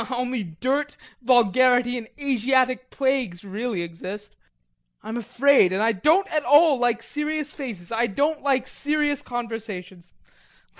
[0.09, 4.35] Only dirt, vulgarity, and Asiatic plagues really exist....
[5.03, 10.15] I'm afraid, and I don't at all like serious faces; I don't like serious conversations.